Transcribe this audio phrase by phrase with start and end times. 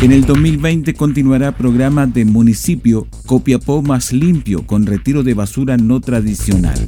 [0.00, 6.00] En el 2020 continuará programa de municipio Copiapó más limpio con retiro de basura no
[6.00, 6.78] tradicional.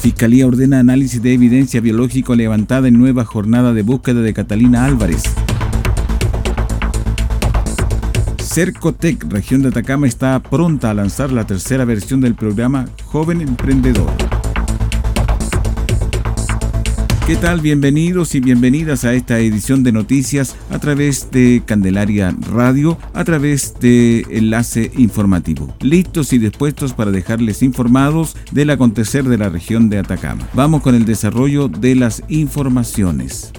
[0.00, 5.22] Fiscalía ordena análisis de evidencia biológica levantada en nueva jornada de búsqueda de Catalina Álvarez.
[8.38, 14.39] Cercotec, región de Atacama, está pronta a lanzar la tercera versión del programa Joven Emprendedor.
[17.30, 17.60] ¿Qué tal?
[17.60, 23.78] Bienvenidos y bienvenidas a esta edición de noticias a través de Candelaria Radio, a través
[23.78, 25.72] de Enlace Informativo.
[25.78, 30.48] Listos y dispuestos para dejarles informados del acontecer de la región de Atacama.
[30.54, 33.52] Vamos con el desarrollo de las informaciones.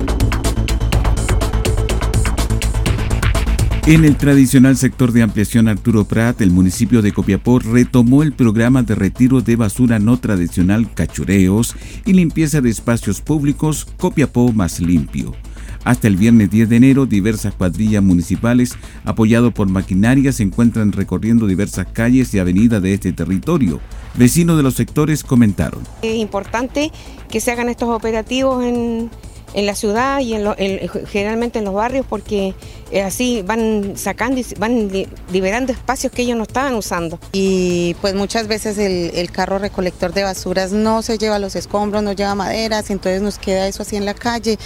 [3.87, 8.83] En el tradicional sector de ampliación Arturo Prat, el municipio de Copiapó retomó el programa
[8.83, 15.33] de retiro de basura no tradicional Cachureos y limpieza de espacios públicos Copiapó más limpio.
[15.83, 18.73] Hasta el viernes 10 de enero, diversas cuadrillas municipales,
[19.03, 23.79] apoyados por maquinaria, se encuentran recorriendo diversas calles y avenidas de este territorio.
[24.13, 25.81] Vecinos de los sectores comentaron.
[26.03, 26.91] Es importante
[27.31, 29.09] que se hagan estos operativos en,
[29.53, 32.55] en la ciudad y en generalmente en los barrios porque
[32.91, 34.89] eh, así van sacando y van
[35.31, 37.19] liberando espacios que ellos no estaban usando.
[37.31, 42.03] Y pues muchas veces el, el, carro recolector de basuras no se lleva los escombros,
[42.03, 44.57] no lleva maderas, entonces nos queda eso así en la calle.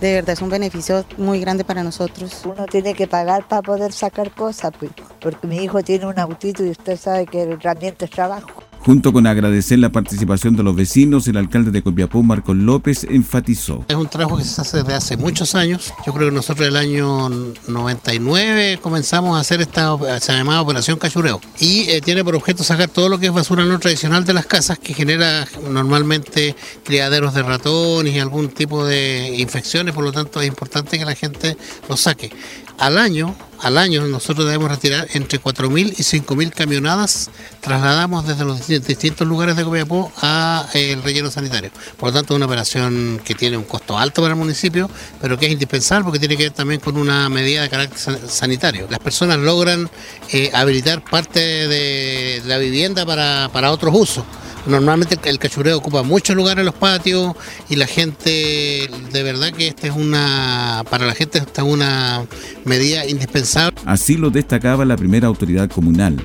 [0.00, 2.42] De verdad es un beneficio muy grande para nosotros.
[2.44, 4.90] Uno tiene que pagar para poder sacar cosas, pues,
[5.20, 8.63] porque mi hijo tiene un autito y usted sabe que el herramienta es trabajo.
[8.84, 13.82] Junto con agradecer la participación de los vecinos, el alcalde de Copiapó, Marcos López, enfatizó.
[13.88, 15.90] Es un trabajo que se hace desde hace muchos años.
[16.06, 17.30] Yo creo que nosotros el año
[17.66, 21.40] 99 comenzamos a hacer esta se llamada Operación Cachureo.
[21.58, 24.44] Y eh, tiene por objeto sacar todo lo que es basura no tradicional de las
[24.44, 29.94] casas, que genera normalmente criaderos de ratones y algún tipo de infecciones.
[29.94, 31.56] Por lo tanto, es importante que la gente
[31.88, 32.30] lo saque.
[32.78, 37.30] Al año, al año nosotros debemos retirar entre 4.000 y 5.000 camionadas,
[37.60, 41.70] trasladamos desde los distintos lugares de Copiapó a eh, el relleno sanitario.
[41.96, 44.90] Por lo tanto, es una operación que tiene un costo alto para el municipio,
[45.20, 48.86] pero que es indispensable porque tiene que ver también con una medida de carácter sanitario.
[48.90, 49.88] Las personas logran
[50.32, 54.24] eh, habilitar parte de la vivienda para, para otros usos.
[54.66, 57.34] Normalmente el cachureo ocupa muchos lugares en los patios
[57.68, 62.24] y la gente, de verdad que esta es una, para la gente esta es una
[62.64, 63.78] medida indispensable.
[63.84, 66.16] Así lo destacaba la primera autoridad comunal.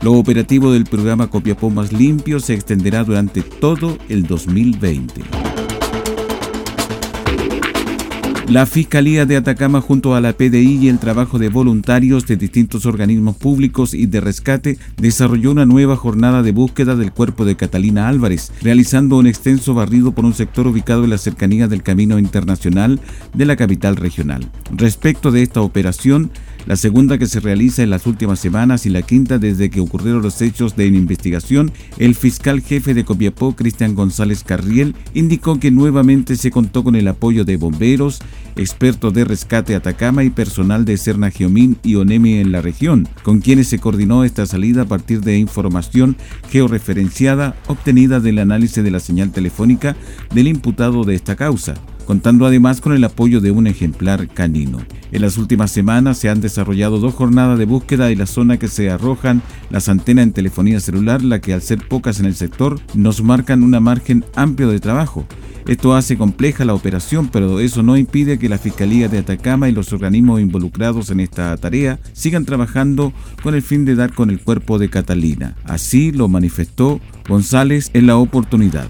[0.00, 5.22] Lo operativo del programa Copiapó Más Limpio se extenderá durante todo el 2020.
[8.48, 12.86] La Fiscalía de Atacama junto a la PDI y el trabajo de voluntarios de distintos
[12.86, 18.08] organismos públicos y de rescate desarrolló una nueva jornada de búsqueda del cuerpo de Catalina
[18.08, 23.00] Álvarez, realizando un extenso barrido por un sector ubicado en la cercanía del Camino Internacional
[23.34, 24.50] de la capital regional.
[24.74, 26.30] Respecto de esta operación,
[26.68, 30.20] la segunda que se realiza en las últimas semanas y la quinta desde que ocurrieron
[30.20, 36.36] los hechos de investigación, el fiscal jefe de Copiapó, Cristian González Carriel, indicó que nuevamente
[36.36, 38.18] se contó con el apoyo de bomberos,
[38.56, 43.40] expertos de rescate Atacama y personal de Cerna Geomín y ONEMI en la región, con
[43.40, 46.16] quienes se coordinó esta salida a partir de información
[46.50, 49.96] georreferenciada obtenida del análisis de la señal telefónica
[50.34, 51.76] del imputado de esta causa
[52.08, 54.78] contando además con el apoyo de un ejemplar canino.
[55.12, 58.68] En las últimas semanas se han desarrollado dos jornadas de búsqueda en la zona que
[58.68, 62.80] se arrojan las antenas en telefonía celular, la que al ser pocas en el sector
[62.94, 65.26] nos marcan una margen amplio de trabajo.
[65.66, 69.72] Esto hace compleja la operación, pero eso no impide que la Fiscalía de Atacama y
[69.72, 73.12] los organismos involucrados en esta tarea sigan trabajando
[73.42, 75.56] con el fin de dar con el cuerpo de Catalina.
[75.64, 78.88] Así lo manifestó González en la oportunidad.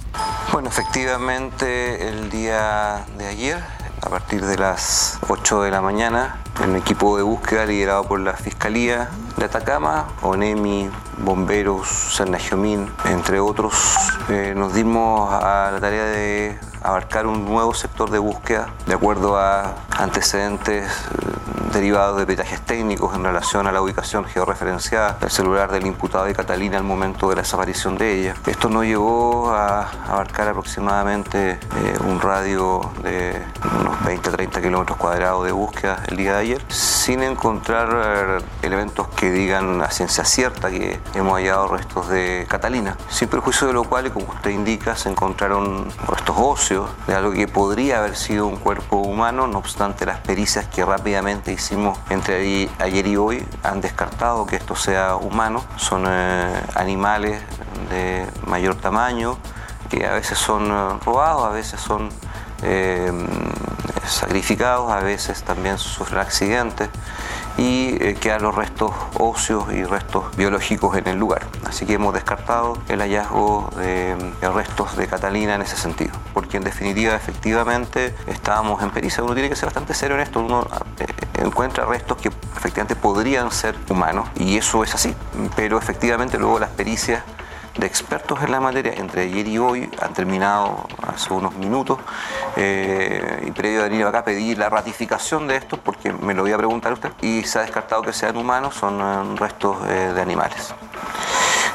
[0.59, 3.63] Bueno, efectivamente el día de ayer
[4.03, 8.19] a partir de las 8 de la mañana en un equipo de búsqueda liderado por
[8.19, 13.77] la Fiscalía de Atacama, ONEMI, bomberos, Sernajomín, entre otros,
[14.31, 19.39] eh, nos dimos a la tarea de abarcar un nuevo sector de búsqueda de acuerdo
[19.39, 21.39] a antecedentes eh,
[21.73, 26.35] derivados de petajes técnicos en relación a la ubicación georreferenciada del celular del imputado de
[26.35, 28.35] Catalina al momento de la desaparición de ella.
[28.47, 31.59] Esto nos llevó a abarcar aproximadamente eh,
[32.07, 33.43] un radio de
[33.81, 39.83] unos 20-30 kilómetros cuadrados de búsqueda el día de ayer, sin encontrar elementos que digan
[39.83, 44.27] a ciencia cierta que hemos hallado restos de Catalina, sin perjuicio de lo cual, como
[44.27, 49.47] usted indica, se encontraron restos óseos de algo que podría haber sido un cuerpo humano,
[49.47, 54.77] no obstante las pericias que rápidamente hicimos entre ayer y hoy han descartado que esto
[54.77, 57.41] sea humano, son eh, animales
[57.91, 59.39] de mayor tamaño,
[59.89, 62.11] que a veces son eh, robados, a veces son
[62.63, 63.13] eh,
[64.07, 66.89] sacrificados, a veces también sufren accidentes
[67.59, 71.47] y eh, quedan los restos óseos y restos biológicos en el lugar.
[71.67, 74.17] Así que hemos descartado el hallazgo de,
[74.55, 79.49] restos de Catalina en ese sentido, porque en definitiva efectivamente estábamos en pericia, uno tiene
[79.49, 80.67] que ser bastante serio en esto, uno
[81.01, 81.07] eh,
[81.43, 85.15] encuentra restos que efectivamente podrían ser humanos y eso es así,
[85.57, 87.25] pero efectivamente luego las pericias
[87.79, 91.99] de expertos en la materia entre ayer y hoy han terminado hace unos minutos
[92.57, 96.43] eh, y previo a venir acá a pedir la ratificación de esto porque me lo
[96.43, 100.13] voy a preguntar usted y se ha descartado que sean humanos, son eh, restos eh,
[100.15, 100.75] de animales.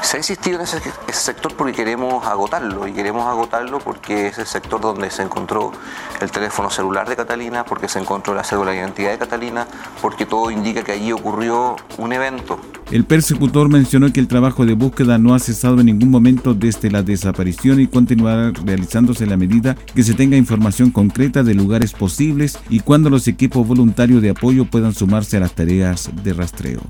[0.02, 4.46] Se ha insistido en ese, sector porque queremos agotarlo y queremos agotarlo porque es el
[4.46, 5.72] sector donde se encontró
[6.20, 9.66] el teléfono celular de Catalina, porque se encontró la cédula de identidad de Catalina,
[10.02, 12.60] porque todo indica que allí ocurrió un evento.
[12.90, 16.90] El persecutor mencionó que el trabajo de búsqueda no ha cesado en ningún momento desde
[16.90, 21.92] la desaparición y continuará realizándose a la medida que se tenga información concreta de lugares
[21.92, 26.82] posibles y cuando los equipos voluntarios de apoyo puedan sumarse a las tareas de rastreo.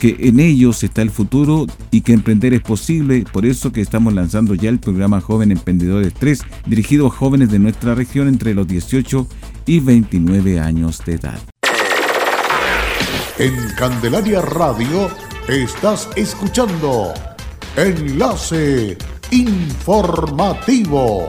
[0.00, 4.14] que en ellos está el futuro y que emprender es posible, por eso que estamos
[4.14, 8.66] lanzando ya el programa Joven Emprendedores 3, dirigido a jóvenes de nuestra región entre los
[8.66, 9.28] 18
[9.66, 11.38] y 29 años de edad.
[13.38, 15.10] En Candelaria Radio
[15.48, 17.12] estás escuchando
[17.76, 18.96] Enlace
[19.30, 21.28] Informativo.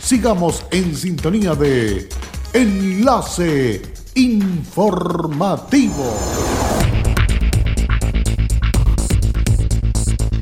[0.00, 2.08] sigamos en sintonía de
[2.52, 3.82] Enlace
[4.14, 6.14] Informativo.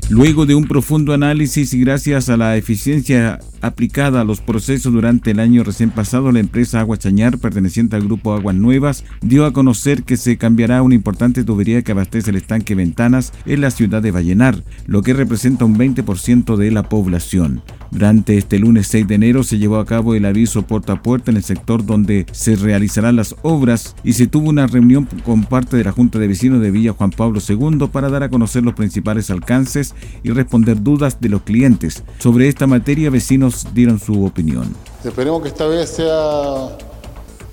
[0.09, 5.31] Luego de un profundo análisis y gracias a la eficiencia aplicada a los procesos durante
[5.31, 9.53] el año recién pasado, la empresa Agua Chañar, perteneciente al grupo Aguas Nuevas, dio a
[9.53, 14.01] conocer que se cambiará una importante tubería que abastece el estanque Ventanas en la ciudad
[14.01, 17.61] de Vallenar, lo que representa un 20% de la población.
[17.91, 21.31] Durante este lunes 6 de enero se llevó a cabo el aviso puerta a puerta
[21.31, 25.77] en el sector donde se realizarán las obras y se tuvo una reunión con parte
[25.77, 28.73] de la Junta de Vecinos de Villa Juan Pablo II para dar a conocer los
[28.73, 32.03] principales alcances y responder dudas de los clientes.
[32.19, 34.75] Sobre esta materia, vecinos dieron su opinión.
[35.03, 36.77] Esperemos que esta vez sea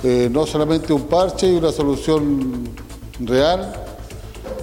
[0.03, 2.69] eh, no solamente un parche y una solución
[3.21, 3.73] real.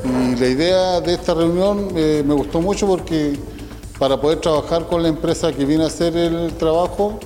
[0.03, 3.37] Y la idea de esta reunión eh, me gustó mucho porque
[3.97, 7.19] para poder trabajar con la empresa que viene a hacer el trabajo,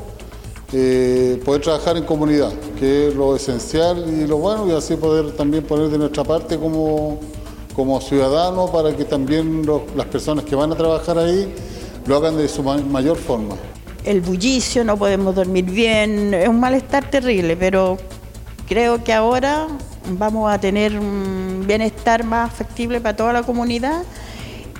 [0.74, 5.32] eh, poder trabajar en comunidad, que es lo esencial y lo bueno, y así poder
[5.34, 7.20] también poner de nuestra parte como,
[7.76, 11.54] como ciudadano para que también las personas que van a trabajar ahí
[12.06, 13.56] lo hagan de su mayor forma.
[14.06, 17.98] El bullicio, no podemos dormir bien, es un malestar terrible, pero
[18.68, 19.68] creo que ahora
[20.18, 24.04] vamos a tener un bienestar más factible para toda la comunidad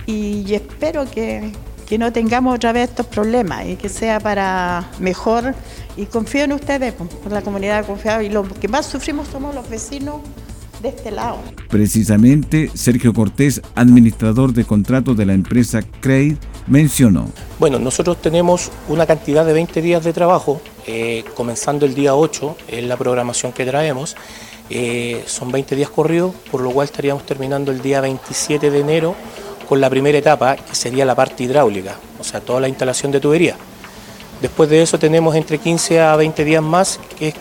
[0.06, 1.52] y espero que,
[1.86, 5.54] que no tengamos otra vez estos problemas y que sea para mejor.
[5.96, 8.22] Y confío en ustedes, por la comunidad confiada.
[8.22, 10.20] Y lo que más sufrimos somos los vecinos
[10.82, 11.38] de este lado.
[11.68, 16.36] Precisamente, Sergio Cortés, administrador de contratos de la empresa CREID,
[16.66, 17.28] mencionó.
[17.58, 22.56] Bueno, nosotros tenemos una cantidad de 20 días de trabajo, eh, comenzando el día 8,
[22.68, 24.16] en la programación que traemos.
[24.68, 29.14] Eh, son 20 días corridos, por lo cual estaríamos terminando el día 27 de enero
[29.68, 33.20] con la primera etapa, que sería la parte hidráulica, o sea, toda la instalación de
[33.20, 33.56] tubería.
[34.40, 37.34] Después de eso tenemos entre 15 a 20 días más, que es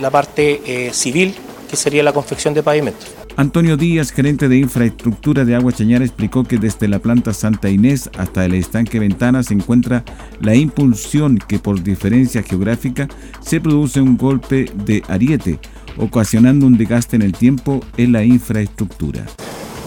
[0.00, 1.34] la parte eh, civil,
[1.68, 3.23] que sería la confección de pavimentos.
[3.36, 8.08] Antonio Díaz, gerente de infraestructura de Agua Chañar, explicó que desde la planta Santa Inés
[8.16, 10.04] hasta el estanque Ventana se encuentra
[10.40, 13.08] la impulsión que por diferencia geográfica
[13.40, 15.58] se produce un golpe de ariete,
[15.98, 19.24] ocasionando un desgaste en el tiempo en la infraestructura.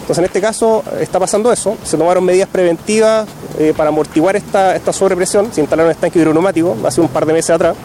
[0.01, 1.77] Entonces, en este caso está pasando eso.
[1.83, 3.27] Se tomaron medidas preventivas
[3.59, 5.51] eh, para amortiguar esta, sobrepresión.
[5.53, 7.75] Se instalaron estanque hidroneumático hace un par de meses atrás.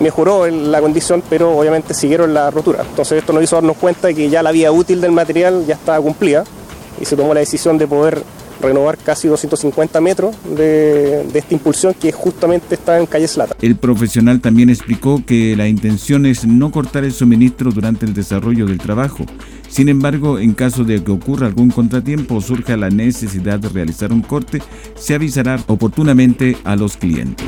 [0.00, 2.82] Mejoró la condición, pero obviamente siguieron la rotura.
[2.88, 5.74] Entonces, esto nos hizo darnos cuenta de que ya la vía útil del material ya
[5.74, 6.44] estaba cumplida
[7.00, 8.22] y se tomó la decisión de poder
[8.60, 13.56] renovar casi 250 metros de, esta impulsión que justamente está en calle Slata.
[13.60, 18.66] El profesional también explicó que la intención es no cortar el suministro durante el desarrollo
[18.66, 19.24] del trabajo.
[19.68, 24.12] Sin embargo, en caso de que ocurra algún contratiempo o surja la necesidad de realizar
[24.12, 24.62] un corte,
[24.96, 27.46] se avisará oportunamente a los clientes.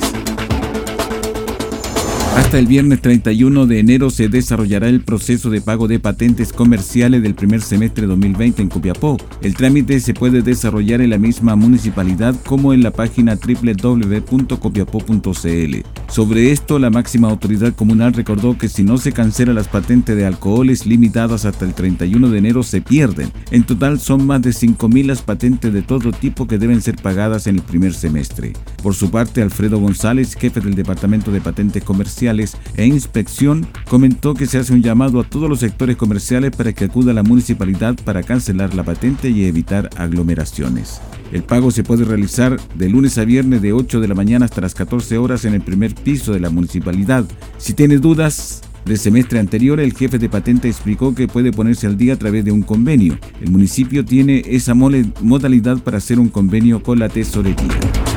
[2.52, 7.23] Hasta el viernes 31 de enero se desarrollará el proceso de pago de patentes comerciales
[7.23, 9.16] del primer semestre 2020 en Copiapó.
[9.40, 15.76] El trámite se puede desarrollar en la misma municipalidad como en la página www.copiapó.cl.
[16.09, 20.26] Sobre esto, la máxima autoridad comunal recordó que si no se cancela las patentes de
[20.26, 23.32] alcoholes limitadas hasta el 31 de enero se pierden.
[23.50, 27.47] En total son más de 5.000 las patentes de todo tipo que deben ser pagadas
[27.47, 28.52] en el primer semestre.
[28.82, 32.41] Por su parte, Alfredo González, jefe del Departamento de Patentes Comerciales,
[32.76, 36.84] e Inspección comentó que se hace un llamado a todos los sectores comerciales para que
[36.84, 41.00] acuda a la municipalidad para cancelar la patente y evitar aglomeraciones.
[41.32, 44.61] El pago se puede realizar de lunes a viernes de 8 de la mañana hasta
[44.61, 47.25] las 14 horas en el primer piso de la municipalidad.
[47.58, 51.96] Si tienes dudas, del semestre anterior, el jefe de patente explicó que puede ponerse al
[51.96, 53.18] día a través de un convenio.
[53.40, 58.12] El municipio tiene esa modalidad para hacer un convenio con la tesorería.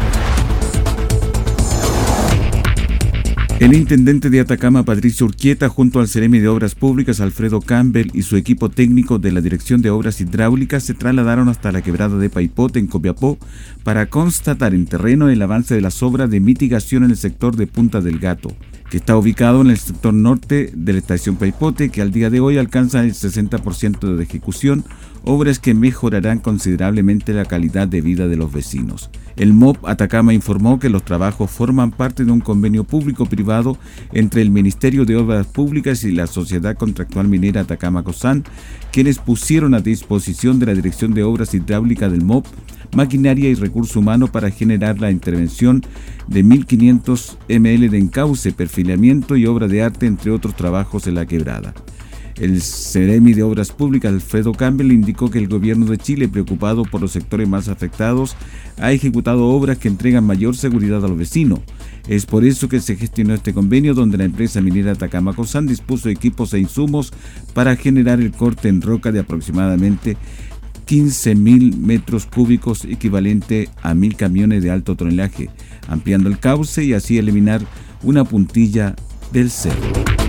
[3.57, 8.23] El intendente de Atacama, Patricio Urquieta, junto al Ceremi de Obras Públicas, Alfredo Campbell, y
[8.23, 12.29] su equipo técnico de la Dirección de Obras Hidráulicas se trasladaron hasta la quebrada de
[12.29, 13.37] Paipote, en Copiapó,
[13.83, 17.65] para constatar en terreno el avance de las obras de mitigación en el sector de
[17.65, 18.53] Punta del Gato,
[18.89, 22.41] que está ubicado en el sector norte de la estación Paipote, que al día de
[22.41, 24.83] hoy alcanza el 60% de ejecución,
[25.25, 29.09] obras que mejorarán considerablemente la calidad de vida de los vecinos.
[29.35, 33.77] El MOP Atacama informó que los trabajos forman parte de un convenio público-privado
[34.13, 38.43] entre el Ministerio de Obras Públicas y la Sociedad Contractual Minera Atacama COSAN,
[38.91, 42.45] quienes pusieron a disposición de la Dirección de Obras Hidráulicas del MOP
[42.95, 45.83] maquinaria y recurso humano para generar la intervención
[46.27, 51.25] de 1.500 ml de encauce, perfilamiento y obra de arte, entre otros trabajos en la
[51.25, 51.73] quebrada.
[52.37, 56.99] El Ceremi de Obras Públicas, Alfredo Campbell, indicó que el gobierno de Chile, preocupado por
[56.99, 58.35] los sectores más afectados,
[58.77, 61.59] ha ejecutado obras que entregan mayor seguridad a los vecinos.
[62.09, 66.09] Es por eso que se gestionó este convenio donde la empresa minera Atacama Cosan dispuso
[66.09, 67.13] equipos e insumos
[67.53, 70.17] para generar el corte en roca de aproximadamente
[70.87, 75.49] 15.000 metros cúbicos equivalente a 1.000 camiones de alto tonelaje,
[75.87, 77.61] ampliando el cauce y así eliminar
[78.03, 78.95] una puntilla
[79.31, 80.24] del cerro.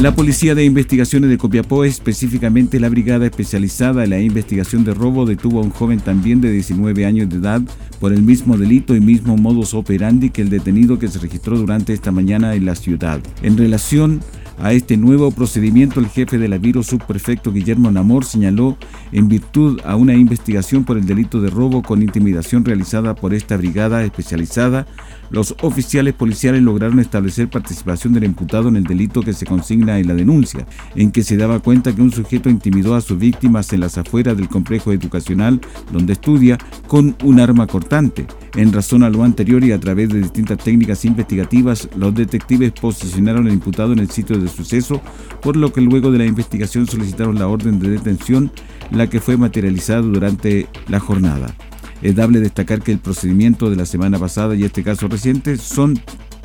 [0.00, 5.26] La Policía de Investigaciones de Copiapó, específicamente la Brigada Especializada en la Investigación de Robo,
[5.26, 7.60] detuvo a un joven también de 19 años de edad
[8.00, 11.92] por el mismo delito y mismo modus operandi que el detenido que se registró durante
[11.92, 13.20] esta mañana en la ciudad.
[13.42, 14.20] En relación
[14.62, 18.76] a este nuevo procedimiento, el jefe de la Viro subprefecto Guillermo Namor señaló,
[19.12, 23.56] en virtud a una investigación por el delito de robo con intimidación realizada por esta
[23.56, 24.86] brigada especializada,
[25.30, 30.08] los oficiales policiales lograron establecer participación del imputado en el delito que se consigna en
[30.08, 33.80] la denuncia, en que se daba cuenta que un sujeto intimidó a sus víctimas en
[33.80, 35.60] las afueras del complejo educacional
[35.92, 38.26] donde estudia con un arma cortante.
[38.56, 43.46] En razón a lo anterior y a través de distintas técnicas investigativas, los detectives posicionaron
[43.46, 45.00] al imputado en el sitio de suceso,
[45.42, 48.50] por lo que luego de la investigación solicitaron la orden de detención,
[48.90, 51.54] la que fue materializada durante la jornada.
[52.02, 56.00] Es dable destacar que el procedimiento de la semana pasada y este caso reciente son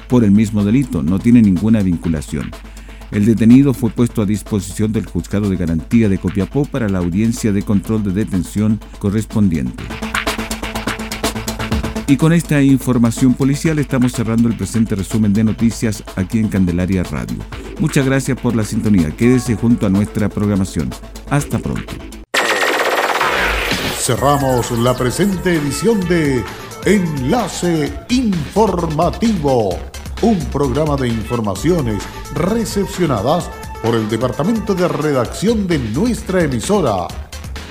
[0.07, 2.51] por el mismo delito, no tienen ninguna vinculación.
[3.12, 7.51] El detenido fue puesto a disposición del juzgado de garantía de Copiapó para la audiencia
[7.51, 9.83] de control de detención correspondiente.
[12.07, 17.01] Y con esta información policial estamos cerrando el presente resumen de noticias aquí en Candelaria
[17.01, 17.38] Radio.
[17.79, 19.09] Muchas gracias por la sintonía.
[19.09, 20.91] Quédese junto a nuestra programación.
[21.31, 21.93] Hasta pronto.
[23.97, 26.43] Cerramos la presente edición de
[26.85, 29.75] Enlace Informativo,
[30.21, 32.03] un programa de informaciones
[32.35, 33.50] recepcionadas
[33.81, 37.07] por el Departamento de Redacción de nuestra emisora.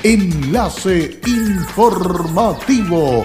[0.03, 3.25] Enlace Informativo